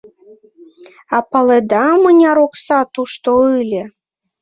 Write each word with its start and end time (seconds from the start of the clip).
А 1.15 1.17
паледа, 1.29 1.85
мыняр 2.03 2.37
окса 2.45 2.79
тушто 2.93 3.29
ыле? 3.59 3.83